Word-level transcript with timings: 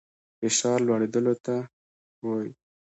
فشار 0.39 0.79
لوړېدلو 0.87 1.33
ته 1.45 1.55
وايي. 2.25 2.51